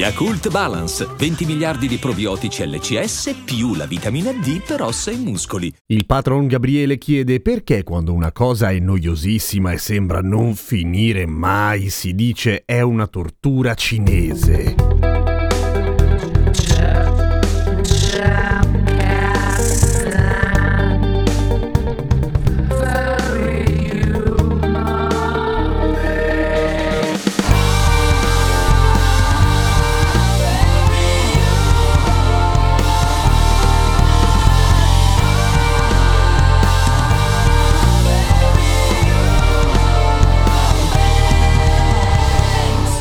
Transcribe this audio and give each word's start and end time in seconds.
Yakult 0.00 0.48
Balance, 0.48 1.06
20 1.14 1.44
miliardi 1.44 1.86
di 1.86 1.98
probiotici 1.98 2.66
LCS 2.66 3.42
più 3.44 3.74
la 3.74 3.84
vitamina 3.84 4.32
D 4.32 4.62
per 4.66 4.80
ossa 4.80 5.10
e 5.10 5.16
muscoli. 5.16 5.70
Il 5.88 6.06
patron 6.06 6.46
Gabriele 6.46 6.96
chiede 6.96 7.40
perché 7.40 7.82
quando 7.82 8.14
una 8.14 8.32
cosa 8.32 8.70
è 8.70 8.78
noiosissima 8.78 9.72
e 9.72 9.76
sembra 9.76 10.22
non 10.22 10.54
finire 10.54 11.26
mai 11.26 11.90
si 11.90 12.14
dice 12.14 12.62
è 12.64 12.80
una 12.80 13.08
tortura 13.08 13.74
cinese. 13.74 15.09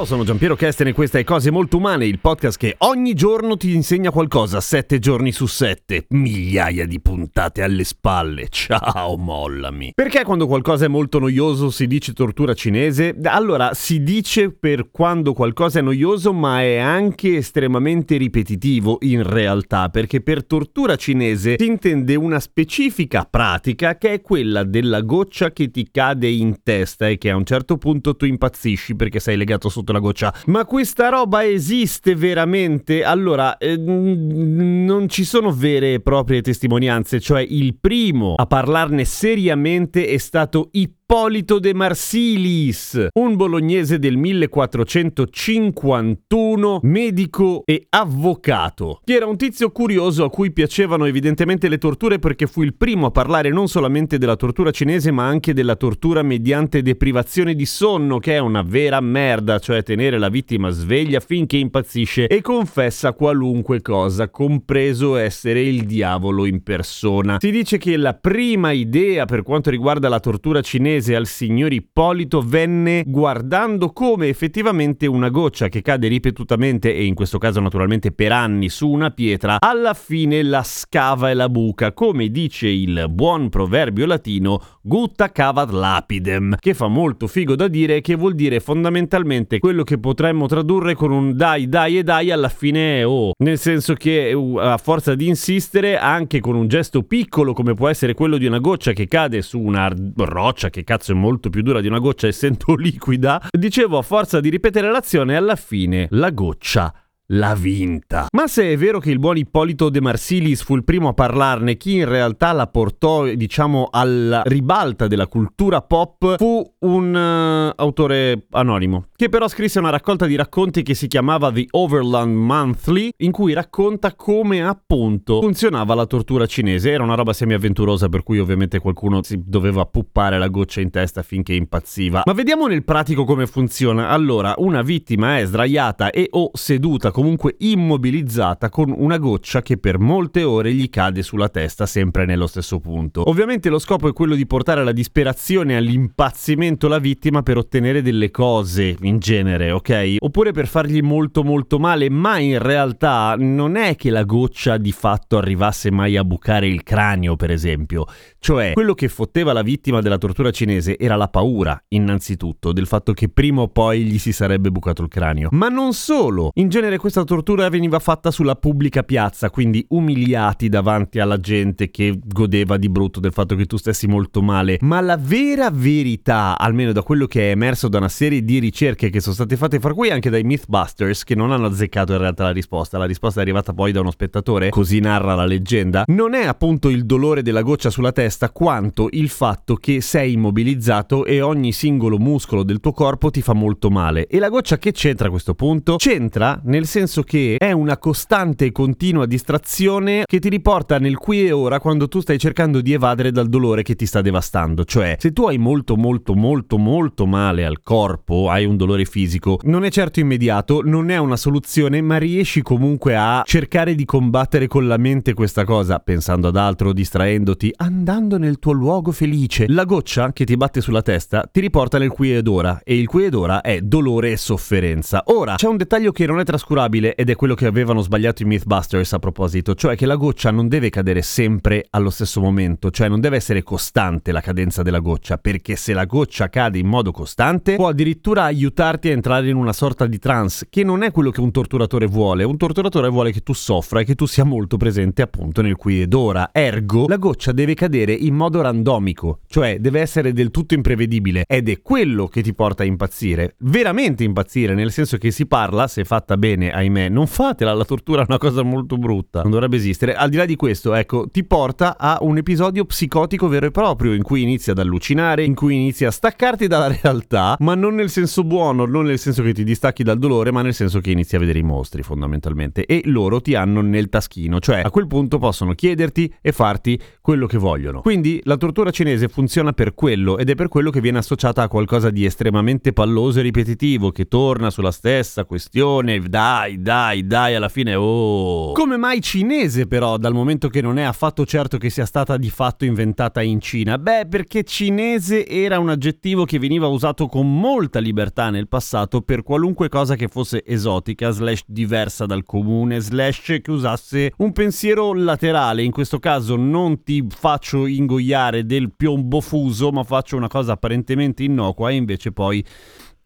Ciao, 0.00 0.08
sono 0.08 0.24
Giampiero 0.24 0.56
Kesten 0.56 0.86
e 0.86 0.92
questa 0.94 1.18
è 1.18 1.24
Cose 1.24 1.50
Molto 1.50 1.76
Umane, 1.76 2.06
il 2.06 2.20
podcast 2.20 2.56
che 2.56 2.74
ogni 2.78 3.12
giorno 3.12 3.58
ti 3.58 3.74
insegna 3.74 4.10
qualcosa, 4.10 4.58
sette 4.58 4.98
giorni 4.98 5.30
su 5.30 5.44
sette, 5.44 6.06
migliaia 6.08 6.86
di 6.86 7.02
puntate 7.02 7.60
alle 7.60 7.84
spalle. 7.84 8.48
Ciao, 8.48 9.18
mollami. 9.18 9.92
Perché 9.94 10.24
quando 10.24 10.46
qualcosa 10.46 10.86
è 10.86 10.88
molto 10.88 11.18
noioso 11.18 11.68
si 11.68 11.86
dice 11.86 12.14
tortura 12.14 12.54
cinese? 12.54 13.14
Allora, 13.24 13.74
si 13.74 14.02
dice 14.02 14.50
per 14.50 14.90
quando 14.90 15.34
qualcosa 15.34 15.80
è 15.80 15.82
noioso, 15.82 16.32
ma 16.32 16.62
è 16.62 16.78
anche 16.78 17.36
estremamente 17.36 18.16
ripetitivo 18.16 18.96
in 19.02 19.22
realtà, 19.22 19.90
perché 19.90 20.22
per 20.22 20.46
tortura 20.46 20.96
cinese 20.96 21.56
si 21.58 21.66
intende 21.66 22.14
una 22.14 22.40
specifica 22.40 23.28
pratica 23.28 23.98
che 23.98 24.14
è 24.14 24.20
quella 24.22 24.64
della 24.64 25.02
goccia 25.02 25.52
che 25.52 25.70
ti 25.70 25.90
cade 25.90 26.28
in 26.28 26.62
testa 26.62 27.06
e 27.06 27.18
che 27.18 27.28
a 27.28 27.36
un 27.36 27.44
certo 27.44 27.76
punto 27.76 28.16
tu 28.16 28.24
impazzisci 28.24 28.96
perché 28.96 29.20
sei 29.20 29.36
legato 29.36 29.68
sotto 29.68 29.88
la 29.92 29.98
goccia. 29.98 30.34
Ma 30.46 30.64
questa 30.64 31.08
roba 31.08 31.44
esiste 31.44 32.14
veramente? 32.14 33.04
Allora, 33.04 33.56
eh, 33.58 33.76
non 33.76 35.08
ci 35.08 35.24
sono 35.24 35.52
vere 35.52 35.94
e 35.94 36.00
proprie 36.00 36.42
testimonianze, 36.42 37.20
cioè 37.20 37.44
il 37.46 37.76
primo 37.80 38.34
a 38.36 38.46
parlarne 38.46 39.04
seriamente 39.04 40.06
è 40.06 40.18
stato 40.18 40.68
Ippolito 40.72 40.98
Ippolito 41.10 41.58
de 41.58 41.74
Marsilis, 41.74 43.08
un 43.14 43.34
bolognese 43.34 43.98
del 43.98 44.16
1451, 44.16 46.78
medico 46.84 47.62
e 47.64 47.86
avvocato, 47.88 49.00
che 49.02 49.14
era 49.14 49.26
un 49.26 49.36
tizio 49.36 49.72
curioso 49.72 50.22
a 50.22 50.30
cui 50.30 50.52
piacevano 50.52 51.06
evidentemente 51.06 51.68
le 51.68 51.78
torture 51.78 52.20
perché 52.20 52.46
fu 52.46 52.62
il 52.62 52.76
primo 52.76 53.06
a 53.06 53.10
parlare 53.10 53.50
non 53.50 53.66
solamente 53.66 54.18
della 54.18 54.36
tortura 54.36 54.70
cinese 54.70 55.10
ma 55.10 55.26
anche 55.26 55.52
della 55.52 55.74
tortura 55.74 56.22
mediante 56.22 56.80
deprivazione 56.80 57.56
di 57.56 57.66
sonno, 57.66 58.20
che 58.20 58.36
è 58.36 58.38
una 58.38 58.62
vera 58.62 59.00
merda, 59.00 59.58
cioè 59.58 59.82
tenere 59.82 60.16
la 60.16 60.28
vittima 60.28 60.70
sveglia 60.70 61.18
finché 61.18 61.56
impazzisce 61.56 62.28
e 62.28 62.40
confessa 62.40 63.14
qualunque 63.14 63.82
cosa, 63.82 64.30
compreso 64.30 65.16
essere 65.16 65.60
il 65.60 65.86
diavolo 65.86 66.46
in 66.46 66.62
persona. 66.62 67.38
Si 67.40 67.50
dice 67.50 67.78
che 67.78 67.96
la 67.96 68.14
prima 68.14 68.70
idea 68.70 69.24
per 69.24 69.42
quanto 69.42 69.70
riguarda 69.70 70.08
la 70.08 70.20
tortura 70.20 70.60
cinese 70.60 70.98
chiese 71.00 71.16
al 71.16 71.26
signor 71.26 71.72
Ippolito 71.72 72.42
venne 72.42 73.04
guardando 73.06 73.90
come 73.90 74.28
effettivamente 74.28 75.06
una 75.06 75.30
goccia 75.30 75.68
che 75.68 75.80
cade 75.80 76.08
ripetutamente 76.08 76.94
e 76.94 77.04
in 77.04 77.14
questo 77.14 77.38
caso 77.38 77.58
naturalmente 77.60 78.12
per 78.12 78.32
anni 78.32 78.68
su 78.68 78.88
una 78.88 79.10
pietra, 79.10 79.56
alla 79.58 79.94
fine 79.94 80.42
la 80.42 80.62
scava 80.62 81.30
e 81.30 81.34
la 81.34 81.48
buca, 81.48 81.92
come 81.92 82.28
dice 82.28 82.68
il 82.68 83.06
buon 83.08 83.48
proverbio 83.48 84.04
latino 84.04 84.60
gutta 84.82 85.32
cavat 85.32 85.70
lapidem, 85.70 86.56
che 86.58 86.74
fa 86.74 86.88
molto 86.88 87.26
figo 87.26 87.56
da 87.56 87.68
dire 87.68 87.96
e 87.96 88.00
che 88.02 88.14
vuol 88.14 88.34
dire 88.34 88.60
fondamentalmente 88.60 89.58
quello 89.58 89.82
che 89.82 89.98
potremmo 89.98 90.46
tradurre 90.46 90.94
con 90.94 91.12
un 91.12 91.34
dai 91.34 91.68
dai 91.68 91.98
e 91.98 92.02
dai 92.02 92.30
alla 92.30 92.48
fine 92.48 92.98
è 92.98 93.06
oh, 93.06 93.32
nel 93.38 93.58
senso 93.58 93.94
che 93.94 94.32
uh, 94.32 94.56
a 94.56 94.76
forza 94.76 95.14
di 95.14 95.28
insistere 95.28 95.96
anche 95.96 96.40
con 96.40 96.54
un 96.54 96.68
gesto 96.68 97.02
piccolo 97.02 97.54
come 97.54 97.72
può 97.72 97.88
essere 97.88 98.12
quello 98.12 98.36
di 98.36 98.46
una 98.46 98.58
goccia 98.58 98.92
che 98.92 99.06
cade 99.06 99.40
su 99.40 99.58
una 99.58 99.90
roccia 100.16 100.68
che 100.68 100.84
cazzo 100.90 101.12
è 101.12 101.14
molto 101.14 101.50
più 101.50 101.62
dura 101.62 101.80
di 101.80 101.86
una 101.86 102.00
goccia 102.00 102.26
essendo 102.26 102.74
liquida, 102.74 103.40
dicevo 103.48 103.98
a 103.98 104.02
forza 104.02 104.40
di 104.40 104.48
ripetere 104.48 104.90
l'azione 104.90 105.36
alla 105.36 105.54
fine 105.54 106.08
la 106.10 106.30
goccia 106.30 106.92
l'ha 107.32 107.54
vinta. 107.54 108.26
Ma 108.32 108.46
se 108.46 108.72
è 108.72 108.76
vero 108.76 108.98
che 108.98 109.10
il 109.10 109.18
buon 109.18 109.36
Ippolito 109.36 109.88
De 109.88 110.00
Marsilis 110.00 110.62
fu 110.62 110.74
il 110.76 110.84
primo 110.84 111.08
a 111.08 111.12
parlarne, 111.12 111.76
chi 111.76 111.96
in 111.96 112.08
realtà 112.08 112.52
la 112.52 112.66
portò, 112.66 113.26
diciamo, 113.26 113.88
alla 113.90 114.42
ribalta 114.44 115.06
della 115.06 115.26
cultura 115.26 115.82
pop 115.82 116.36
fu 116.36 116.74
un 116.80 117.14
uh, 117.14 117.80
autore 117.80 118.46
anonimo, 118.50 119.06
che 119.14 119.28
però 119.28 119.48
scrisse 119.48 119.78
una 119.78 119.90
raccolta 119.90 120.26
di 120.26 120.34
racconti 120.34 120.82
che 120.82 120.94
si 120.94 121.06
chiamava 121.06 121.52
The 121.52 121.66
Overland 121.70 122.34
Monthly, 122.34 123.10
in 123.18 123.32
cui 123.32 123.52
racconta 123.52 124.14
come 124.14 124.64
appunto 124.64 125.40
funzionava 125.40 125.94
la 125.94 126.06
tortura 126.06 126.46
cinese. 126.46 126.90
Era 126.90 127.04
una 127.04 127.14
roba 127.14 127.32
semi-avventurosa, 127.32 128.08
per 128.08 128.22
cui 128.22 128.38
ovviamente 128.38 128.78
qualcuno 128.78 129.22
si 129.22 129.42
doveva 129.44 129.84
puppare 129.86 130.38
la 130.38 130.48
goccia 130.48 130.80
in 130.80 130.90
testa 130.90 131.22
finché 131.22 131.54
impazziva. 131.54 132.22
Ma 132.24 132.32
vediamo 132.32 132.66
nel 132.66 132.84
pratico 132.84 133.24
come 133.24 133.46
funziona. 133.46 134.08
Allora, 134.08 134.54
una 134.58 134.82
vittima 134.82 135.38
è 135.38 135.44
sdraiata 135.44 136.10
e 136.10 136.28
o 136.30 136.50
seduta 136.54 137.10
comunque 137.20 137.56
immobilizzata 137.58 138.70
con 138.70 138.94
una 138.96 139.18
goccia 139.18 139.60
che 139.60 139.76
per 139.76 139.98
molte 139.98 140.42
ore 140.42 140.72
gli 140.72 140.88
cade 140.88 141.22
sulla 141.22 141.50
testa 141.50 141.84
sempre 141.84 142.24
nello 142.24 142.46
stesso 142.46 142.80
punto. 142.80 143.28
Ovviamente 143.28 143.68
lo 143.68 143.78
scopo 143.78 144.08
è 144.08 144.14
quello 144.14 144.34
di 144.34 144.46
portare 144.46 144.80
alla 144.80 144.92
disperazione 144.92 145.74
e 145.74 145.76
all'impazzimento 145.76 146.88
la 146.88 146.98
vittima 146.98 147.42
per 147.42 147.58
ottenere 147.58 148.00
delle 148.00 148.30
cose 148.30 148.96
in 149.02 149.18
genere, 149.18 149.70
ok? 149.70 150.16
Oppure 150.20 150.52
per 150.52 150.66
fargli 150.66 151.02
molto 151.02 151.44
molto 151.44 151.78
male, 151.78 152.08
ma 152.08 152.38
in 152.38 152.58
realtà 152.58 153.34
non 153.38 153.76
è 153.76 153.96
che 153.96 154.08
la 154.08 154.24
goccia 154.24 154.78
di 154.78 154.92
fatto 154.92 155.36
arrivasse 155.36 155.90
mai 155.90 156.16
a 156.16 156.24
bucare 156.24 156.68
il 156.68 156.82
cranio, 156.82 157.36
per 157.36 157.50
esempio. 157.50 158.06
Cioè, 158.38 158.72
quello 158.72 158.94
che 158.94 159.08
fotteva 159.08 159.52
la 159.52 159.60
vittima 159.60 160.00
della 160.00 160.16
tortura 160.16 160.50
cinese 160.50 160.96
era 160.96 161.16
la 161.16 161.28
paura, 161.28 161.78
innanzitutto, 161.88 162.72
del 162.72 162.86
fatto 162.86 163.12
che 163.12 163.28
prima 163.28 163.60
o 163.60 163.68
poi 163.68 164.04
gli 164.04 164.18
si 164.18 164.32
sarebbe 164.32 164.70
bucato 164.70 165.02
il 165.02 165.08
cranio. 165.08 165.50
Ma 165.52 165.68
non 165.68 165.92
solo! 165.92 166.48
In 166.54 166.70
genere 166.70 166.96
questa 167.10 167.34
tortura 167.34 167.68
veniva 167.68 167.98
fatta 167.98 168.30
sulla 168.30 168.54
pubblica 168.54 169.02
piazza, 169.02 169.50
quindi 169.50 169.84
umiliati 169.88 170.68
davanti 170.68 171.18
alla 171.18 171.38
gente 171.38 171.90
che 171.90 172.16
godeva 172.24 172.76
di 172.76 172.88
brutto 172.88 173.18
del 173.18 173.32
fatto 173.32 173.56
che 173.56 173.66
tu 173.66 173.76
stessi 173.78 174.06
molto 174.06 174.42
male. 174.42 174.78
Ma 174.82 175.00
la 175.00 175.16
vera 175.16 175.70
verità, 175.72 176.56
almeno 176.56 176.92
da 176.92 177.02
quello 177.02 177.26
che 177.26 177.48
è 177.48 177.50
emerso 177.50 177.88
da 177.88 177.98
una 177.98 178.08
serie 178.08 178.44
di 178.44 178.60
ricerche 178.60 179.10
che 179.10 179.18
sono 179.18 179.34
state 179.34 179.56
fatte 179.56 179.80
fra 179.80 179.92
cui 179.92 180.10
anche 180.10 180.30
dai 180.30 180.44
Mythbusters, 180.44 181.24
che 181.24 181.34
non 181.34 181.50
hanno 181.50 181.66
azzeccato 181.66 182.12
in 182.12 182.18
realtà 182.18 182.44
la 182.44 182.52
risposta, 182.52 182.96
la 182.96 183.06
risposta 183.06 183.40
è 183.40 183.42
arrivata 183.42 183.72
poi 183.72 183.90
da 183.90 183.98
uno 183.98 184.12
spettatore, 184.12 184.68
così 184.68 185.00
narra 185.00 185.34
la 185.34 185.46
leggenda, 185.46 186.04
non 186.06 186.34
è 186.34 186.46
appunto 186.46 186.90
il 186.90 187.04
dolore 187.06 187.42
della 187.42 187.62
goccia 187.62 187.90
sulla 187.90 188.12
testa, 188.12 188.50
quanto 188.50 189.08
il 189.10 189.30
fatto 189.30 189.74
che 189.74 190.00
sei 190.00 190.34
immobilizzato 190.34 191.24
e 191.24 191.40
ogni 191.40 191.72
singolo 191.72 192.18
muscolo 192.18 192.62
del 192.62 192.78
tuo 192.78 192.92
corpo 192.92 193.30
ti 193.30 193.42
fa 193.42 193.52
molto 193.52 193.90
male. 193.90 194.28
E 194.28 194.38
la 194.38 194.48
goccia 194.48 194.78
che 194.78 194.92
c'entra 194.92 195.26
a 195.26 195.30
questo 195.30 195.54
punto? 195.54 195.96
C'entra 195.96 196.60
nel 196.62 196.86
senso 196.86 196.98
che 197.06 197.56
è 197.58 197.72
una 197.72 197.96
costante 197.96 198.66
e 198.66 198.72
continua 198.72 199.24
distrazione 199.24 200.24
che 200.26 200.38
ti 200.38 200.48
riporta 200.48 200.98
nel 200.98 201.16
qui 201.16 201.46
e 201.46 201.52
ora 201.52 201.80
quando 201.80 202.08
tu 202.08 202.20
stai 202.20 202.38
cercando 202.38 202.80
di 202.80 202.92
evadere 202.92 203.32
dal 203.32 203.48
dolore 203.48 203.82
che 203.82 203.94
ti 203.94 204.04
sta 204.04 204.20
devastando. 204.20 204.84
Cioè, 204.84 205.16
se 205.18 205.32
tu 205.32 205.46
hai 205.46 205.56
molto 205.56 205.96
molto 205.96 206.34
molto 206.34 206.76
molto 206.76 207.26
male 207.26 207.64
al 207.64 207.80
corpo, 207.82 208.48
hai 208.50 208.64
un 208.66 208.76
dolore 208.76 209.04
fisico, 209.04 209.58
non 209.62 209.84
è 209.84 209.90
certo 209.90 210.20
immediato, 210.20 210.82
non 210.84 211.10
è 211.10 211.16
una 211.16 211.36
soluzione, 211.36 212.00
ma 212.02 212.18
riesci 212.18 212.60
comunque 212.62 213.16
a 213.16 213.42
cercare 213.46 213.94
di 213.94 214.04
combattere 214.04 214.66
con 214.66 214.86
la 214.86 214.98
mente 214.98 215.34
questa 215.34 215.64
cosa, 215.64 215.98
pensando 215.98 216.48
ad 216.48 216.56
altro, 216.56 216.92
distraendoti, 216.92 217.72
andando 217.76 218.36
nel 218.38 218.58
tuo 218.58 218.72
luogo 218.72 219.12
felice. 219.12 219.66
La 219.68 219.84
goccia 219.84 220.32
che 220.32 220.44
ti 220.44 220.56
batte 220.56 220.80
sulla 220.80 221.02
testa 221.02 221.48
ti 221.50 221.60
riporta 221.60 221.98
nel 221.98 222.10
qui 222.10 222.34
ed 222.34 222.46
ora 222.46 222.80
e 222.84 222.98
il 222.98 223.06
qui 223.06 223.24
ed 223.24 223.34
ora 223.34 223.60
è 223.60 223.80
dolore 223.80 224.32
e 224.32 224.36
sofferenza. 224.36 225.22
Ora, 225.26 225.54
c'è 225.54 225.68
un 225.68 225.76
dettaglio 225.76 226.12
che 226.12 226.26
non 226.26 226.40
è 226.40 226.44
trascurabile 226.80 227.14
ed 227.14 227.28
è 227.28 227.36
quello 227.36 227.54
che 227.54 227.66
avevano 227.66 228.00
sbagliato 228.00 228.42
i 228.42 228.46
Mythbusters 228.46 229.12
a 229.12 229.18
proposito, 229.18 229.74
cioè 229.74 229.96
che 229.96 230.06
la 230.06 230.16
goccia 230.16 230.50
non 230.50 230.68
deve 230.68 230.88
cadere 230.88 231.22
sempre 231.22 231.86
allo 231.90 232.10
stesso 232.10 232.40
momento, 232.40 232.90
cioè 232.90 233.08
non 233.08 233.20
deve 233.20 233.36
essere 233.36 233.62
costante 233.62 234.32
la 234.32 234.40
cadenza 234.40 234.82
della 234.82 235.00
goccia, 235.00 235.36
perché 235.36 235.76
se 235.76 235.92
la 235.92 236.04
goccia 236.04 236.48
cade 236.48 236.78
in 236.78 236.86
modo 236.86 237.10
costante 237.10 237.76
può 237.76 237.88
addirittura 237.88 238.44
aiutarti 238.44 239.08
a 239.08 239.12
entrare 239.12 239.48
in 239.48 239.56
una 239.56 239.72
sorta 239.72 240.06
di 240.06 240.18
trance, 240.18 240.66
che 240.70 240.84
non 240.84 241.02
è 241.02 241.10
quello 241.10 241.30
che 241.30 241.40
un 241.40 241.50
torturatore 241.50 242.06
vuole, 242.06 242.44
un 242.44 242.56
torturatore 242.56 243.08
vuole 243.08 243.32
che 243.32 243.40
tu 243.40 243.52
soffra 243.52 244.00
e 244.00 244.04
che 244.04 244.14
tu 244.14 244.26
sia 244.26 244.44
molto 244.44 244.76
presente 244.76 245.22
appunto 245.22 245.62
nel 245.62 245.76
qui 245.76 246.02
ed 246.02 246.14
ora, 246.14 246.50
ergo 246.52 247.06
la 247.08 247.16
goccia 247.16 247.52
deve 247.52 247.74
cadere 247.74 248.12
in 248.12 248.34
modo 248.34 248.60
randomico, 248.60 249.40
cioè 249.48 249.78
deve 249.80 250.00
essere 250.00 250.32
del 250.32 250.50
tutto 250.50 250.74
imprevedibile 250.74 251.44
ed 251.46 251.68
è 251.68 251.80
quello 251.82 252.26
che 252.26 252.42
ti 252.42 252.54
porta 252.54 252.82
a 252.82 252.86
impazzire, 252.86 253.54
veramente 253.58 254.24
impazzire, 254.24 254.74
nel 254.74 254.92
senso 254.92 255.18
che 255.18 255.30
si 255.30 255.46
parla, 255.46 255.88
se 255.88 256.04
fatta 256.04 256.36
bene, 256.36 256.69
ahimè, 256.70 257.08
non 257.08 257.26
fatela, 257.26 257.74
la 257.74 257.84
tortura 257.84 258.22
è 258.22 258.24
una 258.28 258.38
cosa 258.38 258.62
molto 258.62 258.96
brutta, 258.96 259.42
non 259.42 259.50
dovrebbe 259.50 259.76
esistere. 259.76 260.14
Al 260.14 260.28
di 260.28 260.36
là 260.36 260.44
di 260.44 260.56
questo, 260.56 260.94
ecco, 260.94 261.28
ti 261.28 261.44
porta 261.44 261.96
a 261.98 262.18
un 262.20 262.36
episodio 262.36 262.84
psicotico 262.84 263.48
vero 263.48 263.66
e 263.66 263.70
proprio, 263.70 264.12
in 264.12 264.22
cui 264.22 264.42
inizi 264.42 264.70
ad 264.70 264.78
allucinare, 264.78 265.44
in 265.44 265.54
cui 265.54 265.74
inizi 265.74 266.04
a 266.04 266.10
staccarti 266.10 266.66
dalla 266.66 266.94
realtà, 267.02 267.56
ma 267.60 267.74
non 267.74 267.94
nel 267.94 268.10
senso 268.10 268.44
buono, 268.44 268.84
non 268.84 269.04
nel 269.04 269.18
senso 269.18 269.42
che 269.42 269.52
ti 269.52 269.64
distacchi 269.64 270.02
dal 270.02 270.18
dolore, 270.18 270.50
ma 270.52 270.62
nel 270.62 270.74
senso 270.74 271.00
che 271.00 271.10
inizi 271.10 271.36
a 271.36 271.38
vedere 271.38 271.58
i 271.58 271.62
mostri 271.62 272.02
fondamentalmente 272.02 272.86
e 272.86 273.02
loro 273.04 273.40
ti 273.40 273.54
hanno 273.54 273.80
nel 273.80 274.08
taschino, 274.08 274.60
cioè 274.60 274.82
a 274.84 274.90
quel 274.90 275.06
punto 275.06 275.38
possono 275.38 275.74
chiederti 275.74 276.32
e 276.40 276.52
farti 276.52 277.00
quello 277.20 277.46
che 277.46 277.58
vogliono. 277.58 278.00
Quindi 278.00 278.40
la 278.44 278.56
tortura 278.56 278.90
cinese 278.90 279.28
funziona 279.28 279.72
per 279.72 279.94
quello 279.94 280.38
ed 280.38 280.50
è 280.50 280.54
per 280.54 280.68
quello 280.68 280.90
che 280.90 281.00
viene 281.00 281.18
associata 281.18 281.62
a 281.62 281.68
qualcosa 281.68 282.10
di 282.10 282.24
estremamente 282.24 282.92
palloso 282.92 283.38
e 283.38 283.42
ripetitivo 283.42 284.10
che 284.10 284.26
torna 284.26 284.70
sulla 284.70 284.90
stessa 284.90 285.44
questione, 285.44 286.14
dai, 286.60 286.82
dai, 286.82 287.26
dai, 287.26 287.54
alla 287.54 287.68
fine 287.70 287.94
oh. 287.94 288.72
Come 288.72 288.98
mai 288.98 289.22
cinese 289.22 289.86
però, 289.86 290.18
dal 290.18 290.34
momento 290.34 290.68
che 290.68 290.82
non 290.82 290.98
è 290.98 291.02
affatto 291.02 291.46
certo 291.46 291.78
che 291.78 291.88
sia 291.88 292.04
stata 292.04 292.36
di 292.36 292.50
fatto 292.50 292.84
inventata 292.84 293.40
in 293.40 293.60
Cina? 293.60 293.96
Beh, 293.96 294.26
perché 294.28 294.62
cinese 294.62 295.46
era 295.46 295.78
un 295.78 295.88
aggettivo 295.88 296.44
che 296.44 296.58
veniva 296.58 296.86
usato 296.86 297.28
con 297.28 297.58
molta 297.58 297.98
libertà 297.98 298.50
nel 298.50 298.68
passato 298.68 299.22
per 299.22 299.42
qualunque 299.42 299.88
cosa 299.88 300.16
che 300.16 300.28
fosse 300.28 300.62
esotica, 300.64 301.30
slash 301.30 301.62
diversa 301.66 302.26
dal 302.26 302.44
comune, 302.44 303.00
slash 303.00 303.58
che 303.62 303.70
usasse 303.70 304.32
un 304.38 304.52
pensiero 304.52 305.14
laterale. 305.14 305.82
In 305.82 305.92
questo 305.92 306.18
caso 306.18 306.56
non 306.56 307.02
ti 307.02 307.24
faccio 307.28 307.86
ingoiare 307.86 308.66
del 308.66 308.92
piombo 308.94 309.40
fuso, 309.40 309.90
ma 309.92 310.04
faccio 310.04 310.36
una 310.36 310.48
cosa 310.48 310.72
apparentemente 310.72 311.42
innocua 311.42 311.90
e 311.90 311.94
invece 311.94 312.32
poi 312.32 312.62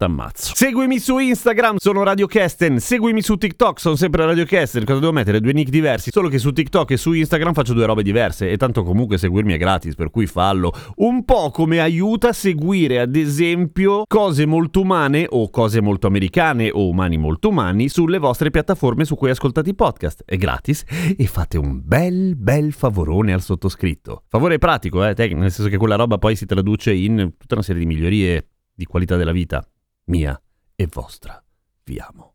t'ammazzo. 0.04 0.52
Seguimi 0.54 0.98
su 0.98 1.16
Instagram, 1.18 1.76
sono 1.78 2.02
Radio 2.02 2.26
Kesten. 2.26 2.78
Seguimi 2.78 3.22
su 3.22 3.36
TikTok, 3.36 3.80
sono 3.80 3.96
sempre 3.96 4.26
Radio 4.26 4.44
Kesten. 4.44 4.84
Cosa 4.84 4.98
devo 4.98 5.12
mettere? 5.12 5.40
Due 5.40 5.52
nick 5.52 5.70
diversi. 5.70 6.10
Solo 6.10 6.28
che 6.28 6.38
su 6.38 6.52
TikTok 6.52 6.90
e 6.90 6.96
su 6.98 7.12
Instagram 7.12 7.54
faccio 7.54 7.72
due 7.72 7.86
robe 7.86 8.02
diverse. 8.02 8.50
E 8.50 8.58
tanto 8.58 8.82
comunque 8.82 9.16
seguirmi 9.16 9.54
è 9.54 9.56
gratis, 9.56 9.94
per 9.94 10.10
cui 10.10 10.26
fallo. 10.26 10.72
Un 10.96 11.24
po' 11.24 11.50
come 11.50 11.80
aiuta 11.80 12.28
a 12.28 12.32
seguire, 12.32 13.00
ad 13.00 13.16
esempio, 13.16 14.02
cose 14.06 14.44
molto 14.44 14.82
umane 14.82 15.26
o 15.28 15.48
cose 15.48 15.80
molto 15.80 16.06
americane 16.06 16.70
o 16.70 16.88
umani 16.88 17.16
molto 17.16 17.48
umani 17.48 17.88
sulle 17.88 18.18
vostre 18.18 18.50
piattaforme 18.50 19.06
su 19.06 19.16
cui 19.16 19.30
ascoltate 19.30 19.70
i 19.70 19.74
podcast. 19.74 20.22
È 20.26 20.36
gratis 20.36 20.84
e 21.16 21.26
fate 21.26 21.56
un 21.56 21.80
bel 21.82 22.36
bel 22.36 22.72
favorone 22.72 23.32
al 23.32 23.40
sottoscritto. 23.40 24.24
Favore 24.28 24.58
pratico, 24.58 25.02
eh, 25.04 25.14
nel 25.16 25.50
senso 25.50 25.70
che 25.70 25.78
quella 25.78 25.96
roba 25.96 26.18
poi 26.18 26.36
si 26.36 26.44
traduce 26.44 26.92
in 26.92 27.32
tutta 27.38 27.54
una 27.54 27.62
serie 27.62 27.80
di 27.80 27.86
migliorie 27.86 28.48
di 28.74 28.84
qualità 28.84 29.16
della 29.16 29.32
vita 29.32 29.66
mia 30.06 30.40
e 30.76 30.86
vostra. 30.86 31.42
Vi 31.84 31.98
amo. 31.98 32.33